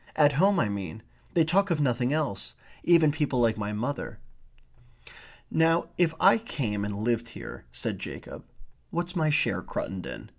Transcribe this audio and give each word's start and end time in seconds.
At 0.15 0.33
home, 0.33 0.59
I 0.59 0.67
mean. 0.67 1.03
They 1.35 1.45
talk 1.45 1.69
of 1.69 1.79
nothing 1.79 2.11
else. 2.11 2.55
Even 2.83 3.11
people 3.11 3.39
like 3.39 3.55
my 3.55 3.71
mother." 3.71 4.17
"Now 5.51 5.89
if 5.95 6.15
I 6.19 6.39
came 6.39 6.83
and 6.83 6.95
lived 7.03 7.27
here" 7.29 7.65
said 7.81 7.99
Jacob. 7.99 8.43
"What's 8.89 9.15
my 9.15 9.29
share, 9.29 9.61
Cruttendon? 9.61 10.29